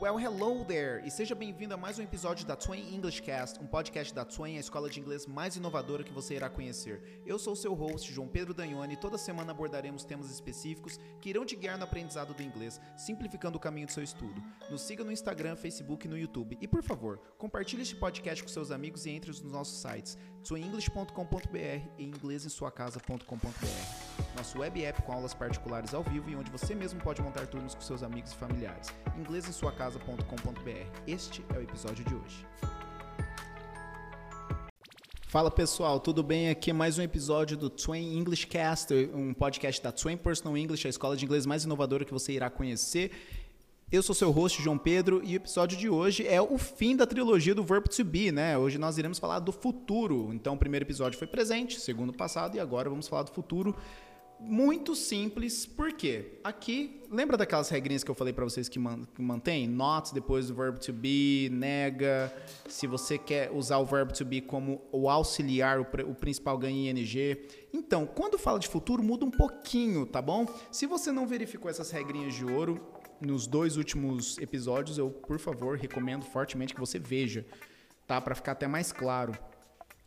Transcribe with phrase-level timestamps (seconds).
[0.00, 1.06] Well, hello there!
[1.06, 4.56] E seja bem-vindo a mais um episódio da Twain English Cast, um podcast da Twain,
[4.56, 7.20] a escola de inglês mais inovadora que você irá conhecer.
[7.26, 11.44] Eu sou seu host, João Pedro Danhone, e toda semana abordaremos temas específicos que irão
[11.44, 14.42] te guiar no aprendizado do inglês, simplificando o caminho do seu estudo.
[14.70, 16.56] Nos siga no Instagram, Facebook e no YouTube.
[16.62, 21.90] E, por favor, compartilhe este podcast com seus amigos e entre nos nossos sites twainenglish.com.br
[21.98, 24.09] e inglesemsuacasa.com.br.
[24.36, 27.74] Nosso web app com aulas particulares ao vivo e onde você mesmo pode montar turnos
[27.74, 28.88] com seus amigos e familiares.
[29.18, 31.00] inglesemsuacasa.com.br.
[31.06, 32.46] Este é o episódio de hoje.
[35.26, 36.48] Fala pessoal, tudo bem?
[36.50, 40.86] Aqui é mais um episódio do Twain English Cast, um podcast da Twain Personal English,
[40.86, 43.12] a escola de inglês mais inovadora que você irá conhecer.
[43.92, 47.06] Eu sou seu host, João Pedro, e o episódio de hoje é o fim da
[47.06, 48.56] trilogia do Verb to Be, né?
[48.56, 50.32] Hoje nós iremos falar do futuro.
[50.32, 53.74] Então, o primeiro episódio foi presente, segundo passado, e agora vamos falar do futuro.
[54.42, 56.38] Muito simples, por quê?
[56.42, 59.68] Aqui, lembra daquelas regrinhas que eu falei para vocês que, man, que mantém?
[59.68, 62.32] Not depois do verb to be, nega.
[62.66, 66.90] Se você quer usar o verb to be como o auxiliar, o, o principal ganha
[66.90, 67.36] ing.
[67.72, 70.46] Então, quando fala de futuro, muda um pouquinho, tá bom?
[70.72, 72.80] Se você não verificou essas regrinhas de ouro,
[73.20, 77.44] nos dois últimos episódios, eu, por favor, recomendo fortemente que você veja,
[78.06, 78.20] tá?
[78.20, 79.32] Para ficar até mais claro.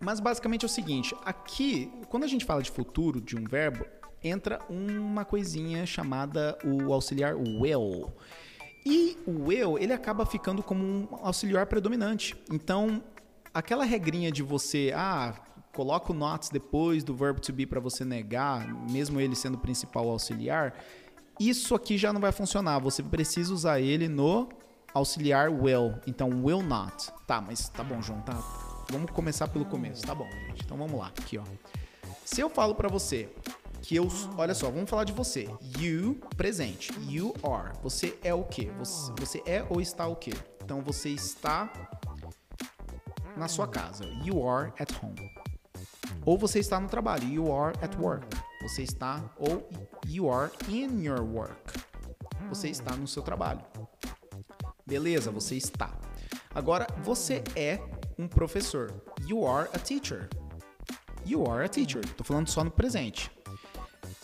[0.00, 3.84] Mas basicamente é o seguinte: aqui, quando a gente fala de futuro de um verbo,
[4.24, 8.12] entra uma coisinha chamada o auxiliar will.
[8.84, 12.36] E o will, ele acaba ficando como um auxiliar predominante.
[12.50, 13.02] Então,
[13.52, 15.34] aquela regrinha de você, ah,
[15.74, 19.58] coloca o not depois do verbo to be para você negar, mesmo ele sendo o
[19.58, 20.74] principal auxiliar,
[21.38, 22.78] isso aqui já não vai funcionar.
[22.78, 24.48] Você precisa usar ele no
[24.92, 25.94] auxiliar will.
[26.06, 27.10] Então, will not.
[27.26, 28.34] Tá, mas tá bom, João, tá?
[28.90, 30.02] Vamos começar pelo começo.
[30.02, 30.62] Tá bom, gente.
[30.64, 31.08] Então vamos lá.
[31.08, 31.44] Aqui, ó.
[32.24, 33.28] Se eu falo para você
[33.84, 35.46] que eu, olha só, vamos falar de você.
[35.78, 36.90] You, presente.
[37.06, 37.72] You are.
[37.82, 38.72] Você é o quê?
[38.78, 40.32] Você, você é ou está o quê?
[40.62, 41.70] Então você está
[43.36, 44.04] na sua casa.
[44.24, 45.30] You are at home.
[46.24, 47.28] Ou você está no trabalho.
[47.28, 48.26] You are at work.
[48.62, 49.68] Você está ou
[50.06, 51.78] you are in your work.
[52.48, 53.60] Você está no seu trabalho.
[54.86, 55.92] Beleza, você está.
[56.54, 57.78] Agora, você é
[58.18, 58.94] um professor.
[59.26, 60.30] You are a teacher.
[61.26, 62.02] You are a teacher.
[62.14, 63.30] Tô falando só no presente.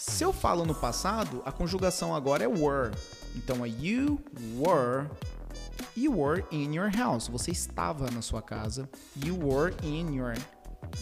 [0.00, 2.96] Se eu falo no passado, a conjugação agora é were.
[3.36, 4.18] Então é you
[4.56, 5.06] were
[5.94, 7.28] You were in your house.
[7.28, 8.88] Você estava na sua casa.
[9.14, 10.34] You were in your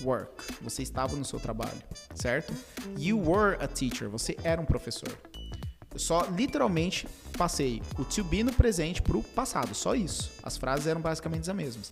[0.02, 0.42] work.
[0.62, 1.80] Você estava no seu trabalho,
[2.12, 2.52] certo?
[2.98, 4.08] You were a teacher.
[4.08, 5.16] Você era um professor.
[5.92, 7.06] Eu só literalmente
[7.36, 10.32] passei o to be no presente para o passado, só isso.
[10.42, 11.88] As frases eram basicamente as mesmas.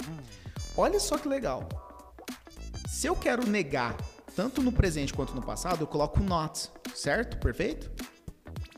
[0.76, 1.68] Olha só que legal.
[2.88, 3.96] Se eu quero negar
[4.36, 7.38] tanto no presente quanto no passado, eu coloco not, certo?
[7.38, 7.90] Perfeito?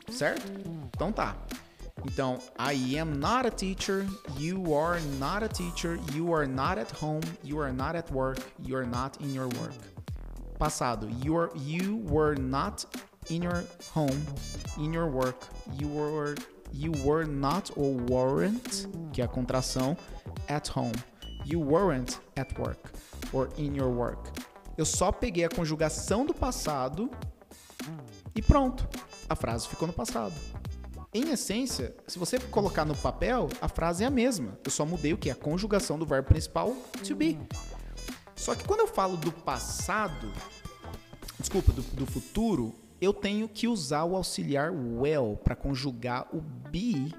[0.09, 0.49] Certo?
[0.95, 1.35] Então tá.
[2.05, 6.89] Então, I am not a teacher, you are not a teacher, you are not at
[6.89, 9.75] home, you are not at work, you are not in your work.
[10.57, 12.85] Passado, you, are, you were not
[13.29, 14.25] in your home,
[14.77, 15.43] in your work,
[15.77, 16.35] you were,
[16.71, 19.97] you were not or weren't, que é a contração,
[20.47, 20.93] at home.
[21.45, 22.91] You weren't at work
[23.33, 24.29] or in your work.
[24.79, 27.11] Eu só peguei a conjugação do passado
[28.33, 28.87] e pronto.
[29.27, 30.33] A frase ficou no passado
[31.13, 34.57] em essência, se você colocar no papel, a frase é a mesma.
[34.63, 35.29] Eu só mudei o que?
[35.29, 36.73] A conjugação do verbo principal
[37.05, 37.37] to be.
[38.37, 40.31] Só que quando eu falo do passado,
[41.37, 47.13] desculpa, do, do futuro, eu tenho que usar o auxiliar well para conjugar o be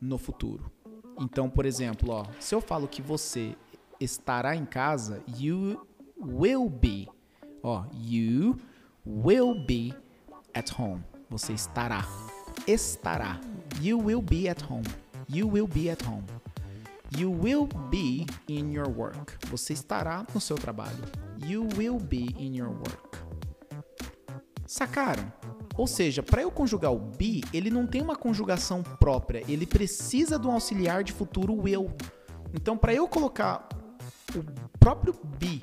[0.00, 0.72] no futuro.
[1.20, 3.54] Então, por exemplo, ó, se eu falo que você
[4.00, 5.86] estará em casa, you
[6.22, 7.08] will be.
[7.62, 8.58] Ó, you
[9.04, 9.94] will be
[10.54, 11.02] at home.
[11.30, 12.04] Você estará
[12.66, 13.40] estará.
[13.80, 14.84] You will be at home.
[15.28, 16.24] You will be at home.
[17.16, 19.34] You will be in your work.
[19.48, 21.04] Você estará no seu trabalho.
[21.44, 23.18] You will be in your work.
[24.66, 25.30] Sacaram?
[25.76, 30.38] Ou seja, para eu conjugar o be, ele não tem uma conjugação própria, ele precisa
[30.38, 31.90] de um auxiliar de futuro will.
[32.54, 33.68] Então, para eu colocar
[34.34, 34.44] o
[34.78, 35.62] próprio be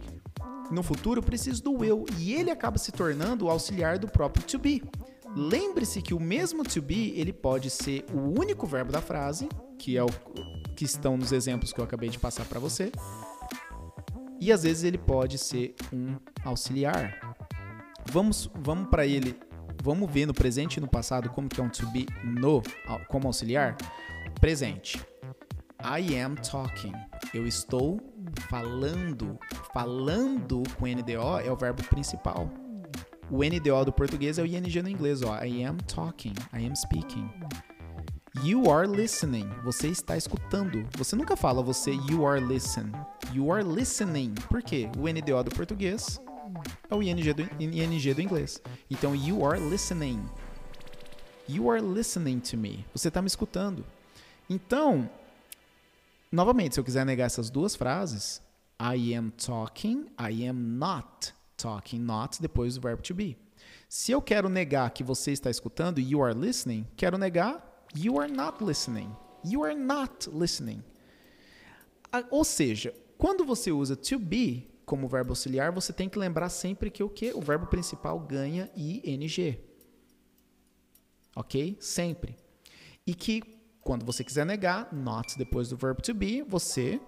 [0.71, 4.43] no futuro, eu preciso do will e ele acaba se tornando o auxiliar do próprio
[4.45, 4.83] to be.
[5.35, 9.97] Lembre-se que o mesmo to be, ele pode ser o único verbo da frase, que
[9.97, 10.09] é o
[10.75, 12.91] que estão nos exemplos que eu acabei de passar para você.
[14.39, 17.35] E às vezes ele pode ser um auxiliar.
[18.11, 19.37] Vamos vamos para ele,
[19.83, 22.63] vamos ver no presente e no passado como que é um to be no
[23.07, 23.75] como auxiliar.
[24.39, 24.99] Presente.
[25.81, 26.93] I am talking.
[27.33, 28.01] Eu estou
[28.49, 29.37] falando.
[29.73, 32.49] Falando com NDO é o verbo principal.
[33.31, 35.43] O NDO do português é o ING no inglês, ó.
[35.43, 37.29] I am talking, I am speaking.
[38.43, 39.49] You are listening.
[39.63, 40.87] Você está escutando.
[40.97, 42.91] Você nunca fala você you are listen.
[43.33, 44.33] You are listening.
[44.49, 44.89] Por quê?
[44.97, 46.19] O NDO do português
[46.89, 48.61] é o ING do, ING do inglês.
[48.89, 50.23] Então, you are listening.
[51.47, 52.85] You are listening to me.
[52.93, 53.83] Você está me escutando.
[54.49, 55.09] Então,
[56.31, 58.41] novamente, se eu quiser negar essas duas frases,
[58.79, 63.37] I am talking, I am not talking, not depois do verbo to be.
[63.87, 68.31] Se eu quero negar que você está escutando, you are listening, quero negar you are
[68.31, 69.15] not listening.
[69.43, 70.83] You are not listening.
[72.29, 76.89] Ou seja, quando você usa to be como verbo auxiliar, você tem que lembrar sempre
[76.89, 77.31] que o que?
[77.33, 79.59] O verbo principal ganha ing.
[81.35, 81.77] Ok?
[81.79, 82.35] Sempre.
[83.05, 83.41] E que
[83.81, 86.99] quando você quiser negar, not depois do verbo to be, você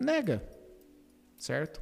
[0.00, 0.42] nega.
[1.36, 1.80] Certo?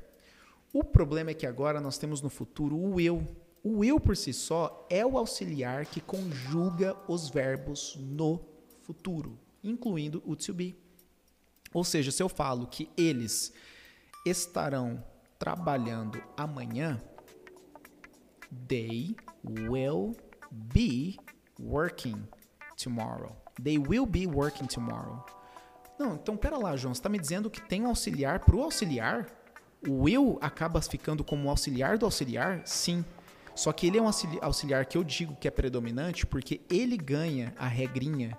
[0.73, 3.25] O problema é que agora nós temos no futuro o eu.
[3.63, 8.41] O eu por si só é o auxiliar que conjuga os verbos no
[8.83, 10.75] futuro, incluindo o to be.
[11.73, 13.53] Ou seja, se eu falo que eles
[14.25, 15.05] estarão
[15.39, 17.01] trabalhando amanhã,
[18.69, 19.15] they
[19.45, 20.17] will
[20.51, 21.19] be
[21.59, 22.27] working
[22.83, 23.37] tomorrow.
[23.63, 25.25] They will be working tomorrow.
[25.99, 29.27] Não, então pera lá, João, você está me dizendo que tem um auxiliar o auxiliar?
[29.87, 32.63] O will acaba ficando como auxiliar do auxiliar?
[32.65, 33.05] Sim.
[33.55, 34.11] Só que ele é um
[34.41, 38.37] auxiliar que eu digo que é predominante porque ele ganha a regrinha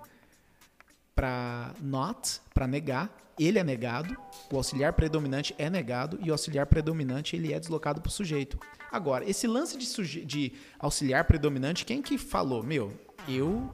[1.14, 4.16] para not, para negar, ele é negado,
[4.50, 8.58] o auxiliar predominante é negado e o auxiliar predominante ele é deslocado para o sujeito.
[8.90, 12.62] Agora, esse lance de, de auxiliar predominante, quem que falou?
[12.62, 12.92] Meu,
[13.28, 13.70] eu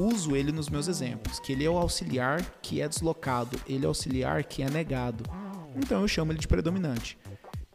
[0.00, 3.88] uso ele nos meus exemplos, que ele é o auxiliar que é deslocado, ele é
[3.88, 5.24] o auxiliar que é negado.
[5.76, 7.18] Então eu chamo ele de predominante.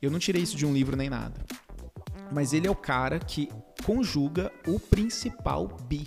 [0.01, 1.44] Eu não tirei isso de um livro nem nada.
[2.31, 3.50] Mas ele é o cara que
[3.83, 6.06] conjuga o principal be.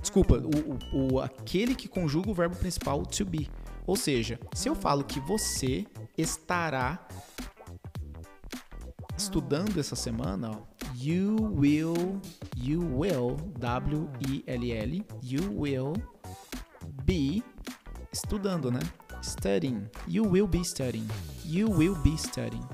[0.00, 3.50] Desculpa, o, o, o, aquele que conjuga o verbo principal to be.
[3.86, 5.86] Ou seja, se eu falo que você
[6.16, 7.06] estará
[9.16, 12.20] estudando essa semana, ó, you will,
[12.56, 15.94] you will, W-I-L-L, you will
[17.04, 17.42] be
[18.12, 18.80] estudando, né?
[19.22, 19.88] Studying.
[20.08, 21.08] You will be studying.
[21.44, 22.66] You will be studying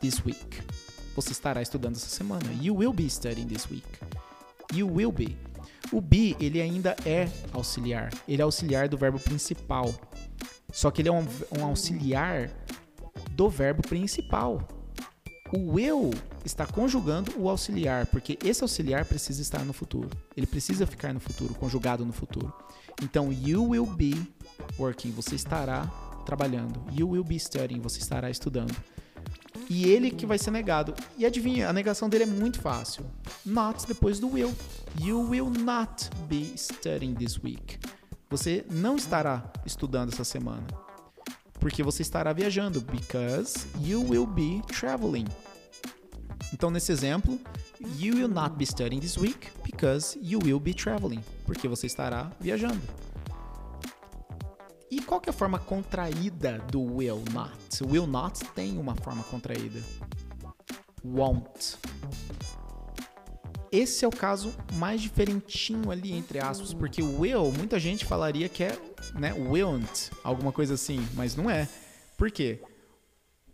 [0.00, 0.62] this week.
[1.14, 2.44] Você estará estudando essa semana.
[2.60, 3.86] You will be studying this week.
[4.72, 5.36] You will be.
[5.92, 8.10] O be, ele ainda é auxiliar.
[8.26, 9.92] Ele é auxiliar do verbo principal.
[10.72, 11.26] Só que ele é um,
[11.58, 12.50] um auxiliar
[13.32, 14.79] do verbo principal.
[15.52, 16.10] O will
[16.44, 20.08] está conjugando o auxiliar, porque esse auxiliar precisa estar no futuro.
[20.36, 22.52] Ele precisa ficar no futuro, conjugado no futuro.
[23.02, 24.14] Então, you will be
[24.78, 25.86] working, você estará
[26.24, 26.80] trabalhando.
[26.92, 28.74] You will be studying, você estará estudando.
[29.68, 30.94] E ele que vai ser negado.
[31.18, 33.04] E adivinha, a negação dele é muito fácil.
[33.44, 34.54] Not depois do will.
[35.00, 37.78] You will not be studying this week.
[38.28, 40.66] Você não estará estudando essa semana.
[41.60, 42.80] Porque você estará viajando.
[42.80, 45.26] Because you will be traveling.
[46.52, 47.38] Então, nesse exemplo,
[47.98, 51.22] you will not be studying this week because you will be traveling.
[51.46, 52.80] Porque você estará viajando.
[54.90, 57.54] E qual que é a forma contraída do will not?
[57.88, 59.80] Will not tem uma forma contraída.
[61.04, 61.78] Won't
[63.72, 68.64] esse é o caso mais diferentinho ali, entre aspas, porque will, muita gente falaria que
[68.64, 68.76] é,
[69.14, 71.68] né, willn't, alguma coisa assim, mas não é.
[72.16, 72.60] Por quê?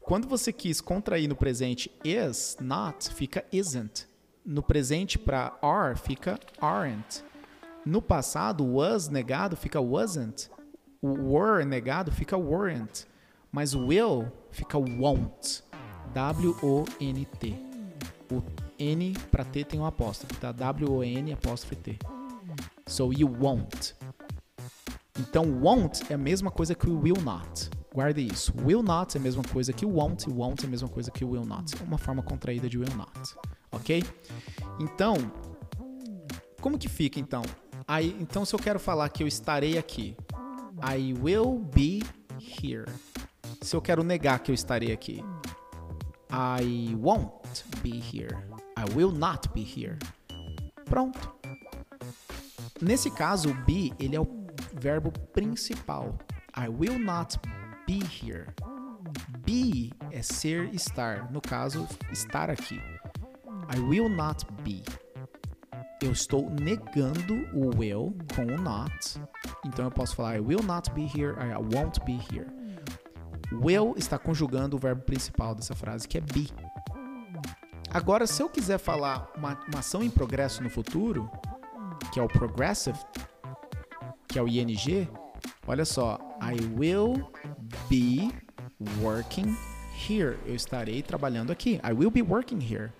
[0.01, 4.07] Quando você quis contrair no presente is, not, fica isn't.
[4.45, 7.25] No presente para are, fica aren't.
[7.85, 10.49] No passado, was negado fica wasn't.
[11.03, 13.07] O were negado fica weren't.
[13.51, 15.63] Mas will fica won't.
[16.15, 17.55] W-O-N-T.
[18.33, 18.43] O
[18.79, 20.53] N para T tem um apóstrofe, tá?
[20.53, 21.99] W-O-N apóstrofe T.
[22.87, 23.95] So you won't.
[25.19, 27.71] Então, won't é a mesma coisa que o will not.
[27.95, 28.53] Guarde isso.
[28.63, 31.25] Will not é a mesma coisa que won't, e won't é a mesma coisa que
[31.25, 31.75] will not.
[31.81, 33.35] É uma forma contraída de will not.
[33.73, 34.05] Ok?
[34.79, 35.15] Então,
[36.61, 37.43] como que fica então?
[37.89, 40.17] Aí, então, se eu quero falar que eu estarei aqui,
[40.83, 42.03] I will be
[42.39, 42.85] here.
[43.63, 45.25] Se eu quero negar que eu estarei aqui,
[46.31, 48.37] I won't be here.
[48.79, 49.99] I will not be here.
[50.85, 51.35] Pronto.
[52.81, 54.27] Nesse caso, o be ele é o
[54.81, 56.19] verbo principal.
[56.57, 57.39] I will not
[57.87, 58.47] be here.
[59.45, 61.31] Be é ser, estar.
[61.31, 62.81] No caso, estar aqui.
[63.75, 64.83] I will not be.
[66.03, 69.21] Eu estou negando o will com o not.
[69.65, 72.47] Então eu posso falar I will not be here, I won't be here.
[73.53, 76.51] Will está conjugando o verbo principal dessa frase, que é be.
[77.91, 81.31] Agora, se eu quiser falar uma, uma ação em progresso no futuro,
[82.13, 82.99] que é o progressive,
[84.29, 85.09] que é o ing,
[85.67, 87.31] olha só, I will
[87.89, 88.33] be
[89.01, 89.57] working
[89.97, 90.39] here.
[90.47, 91.81] Eu estarei trabalhando aqui.
[91.83, 92.93] I will be working here.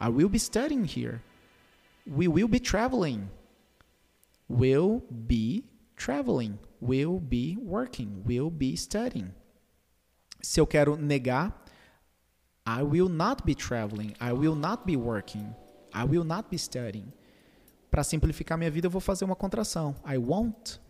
[0.00, 1.22] I will be studying here.
[2.06, 3.28] We will be traveling.
[4.48, 5.64] Will be
[5.96, 6.58] traveling.
[6.80, 8.22] Will be working.
[8.24, 9.32] Will be studying.
[10.42, 11.52] Se eu quero negar,
[12.66, 14.14] I will not be traveling.
[14.20, 15.54] I will not be working.
[15.92, 17.12] I will not be studying.
[17.90, 19.94] Para simplificar minha vida, eu vou fazer uma contração.
[20.06, 20.80] I won't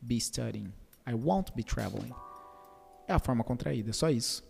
[0.00, 0.72] be studying.
[1.06, 2.12] I won't be traveling.
[3.06, 4.44] É a forma contraída, só isso.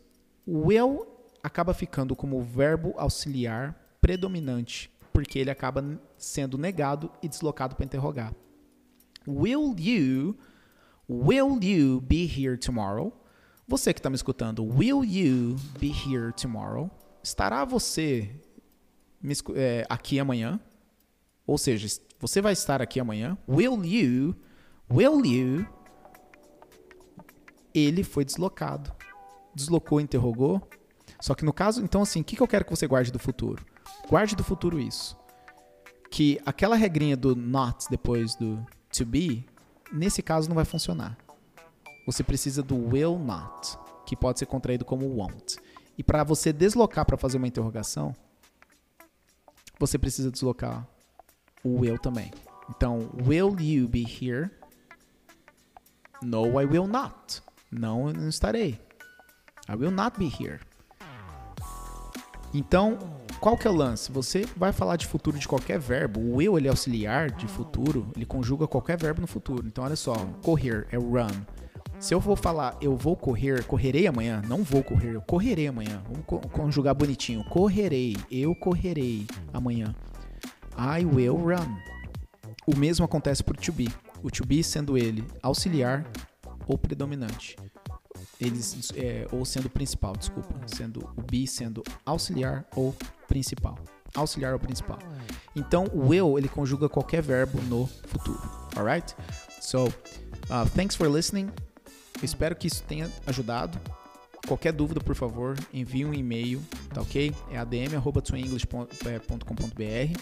[0.46, 1.06] Will
[1.42, 5.82] acaba ficando como verbo auxiliar predominante, porque ele acaba
[6.16, 8.32] sendo negado e deslocado para interrogar.
[9.26, 10.36] Will you
[11.08, 13.12] Will you be here tomorrow?
[13.68, 16.90] Você que está me escutando, will you be here tomorrow?
[17.22, 18.30] Estará você
[19.54, 20.58] é, aqui amanhã?
[21.46, 21.86] Ou seja,
[22.18, 23.36] você vai estar aqui amanhã?
[23.48, 24.34] Will you?
[24.90, 25.66] Will you?
[27.74, 28.92] Ele foi deslocado.
[29.54, 30.66] Deslocou, interrogou.
[31.20, 33.18] Só que no caso, então assim, o que, que eu quero que você guarde do
[33.18, 33.64] futuro?
[34.08, 35.16] Guarde do futuro isso.
[36.10, 38.64] Que aquela regrinha do not depois do
[38.96, 39.44] to be,
[39.92, 41.16] nesse caso não vai funcionar.
[42.06, 45.56] Você precisa do will not, que pode ser contraído como won't.
[45.96, 48.14] E para você deslocar para fazer uma interrogação,
[49.78, 50.86] você precisa deslocar
[51.64, 52.30] o will também.
[52.70, 54.50] Então, will you be here?
[56.22, 57.42] No, I will not.
[57.70, 58.78] Não, eu não estarei.
[59.68, 60.60] I will not be here.
[62.52, 62.98] Então,
[63.40, 64.12] qual que é o lance?
[64.12, 66.20] Você vai falar de futuro de qualquer verbo.
[66.20, 69.66] O will ele é auxiliar de futuro, ele conjuga qualquer verbo no futuro.
[69.66, 71.28] Então, olha só, correr é run.
[71.98, 76.02] Se eu vou falar eu vou correr, correrei amanhã, não vou correr, eu correrei amanhã.
[76.06, 77.42] Vamos conjugar bonitinho.
[77.44, 79.94] Correrei, eu correrei amanhã.
[80.76, 81.76] I will run.
[82.66, 83.88] O mesmo acontece para o to be.
[84.22, 86.06] O to be sendo ele auxiliar
[86.66, 87.56] ou predominante
[88.40, 92.94] eles é, ou sendo principal, desculpa, sendo o be sendo auxiliar ou
[93.28, 93.78] principal,
[94.14, 94.98] auxiliar ou principal.
[95.54, 98.40] Então, o will ele conjuga qualquer verbo no futuro,
[98.76, 99.14] alright?
[99.60, 101.50] So, uh, thanks for listening.
[102.20, 103.78] Eu espero que isso tenha ajudado.
[104.46, 106.60] Qualquer dúvida, por favor, envie um e-mail,
[106.92, 107.32] tá ok?
[107.50, 110.20] É adm.twainenglish.com.br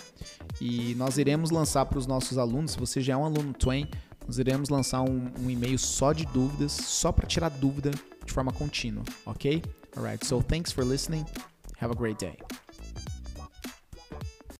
[0.60, 3.88] e nós iremos lançar para os nossos alunos, se você já é um aluno Twain,
[4.26, 7.90] nós iremos lançar um, um e-mail só de dúvidas, só para tirar dúvida
[8.24, 9.60] de forma contínua, ok?
[9.96, 11.24] Alright, so thanks for listening.
[11.80, 12.36] Have a great day.